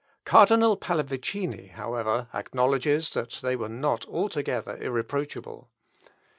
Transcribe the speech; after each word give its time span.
Cardinal 0.25 0.77
Pallavicini, 0.77 1.69
however, 1.73 2.27
acknowledges 2.33 3.11
that 3.11 3.37
they 3.43 3.55
were 3.55 3.69
not 3.69 4.03
altogether 4.07 4.75
irreproachable. 4.77 5.69